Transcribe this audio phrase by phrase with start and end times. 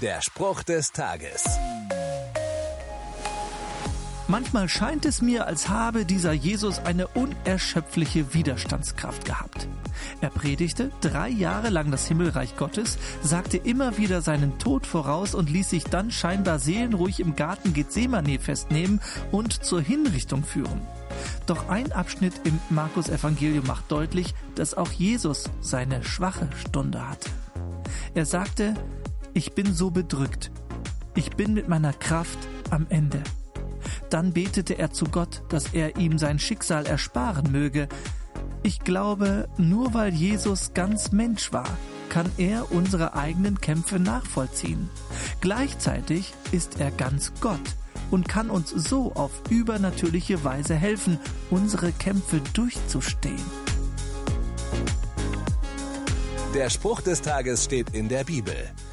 [0.00, 1.44] Der Spruch des Tages.
[4.28, 9.68] Manchmal scheint es mir, als habe dieser Jesus eine unerschöpfliche Widerstandskraft gehabt.
[10.22, 15.50] Er predigte drei Jahre lang das Himmelreich Gottes, sagte immer wieder seinen Tod voraus und
[15.50, 20.80] ließ sich dann scheinbar seelenruhig im Garten Gethsemane festnehmen und zur Hinrichtung führen.
[21.44, 27.28] Doch ein Abschnitt im Markus Evangelium macht deutlich, dass auch Jesus seine schwache Stunde hatte.
[28.14, 28.74] Er sagte,
[29.34, 30.50] ich bin so bedrückt,
[31.14, 32.38] ich bin mit meiner Kraft
[32.70, 33.22] am Ende.
[34.10, 37.88] Dann betete er zu Gott, dass er ihm sein Schicksal ersparen möge.
[38.62, 41.68] Ich glaube, nur weil Jesus ganz Mensch war,
[42.08, 44.90] kann er unsere eigenen Kämpfe nachvollziehen.
[45.40, 47.76] Gleichzeitig ist er ganz Gott
[48.10, 51.18] und kann uns so auf übernatürliche Weise helfen,
[51.50, 53.40] unsere Kämpfe durchzustehen.
[56.54, 58.56] Der Spruch des Tages steht in der Bibel.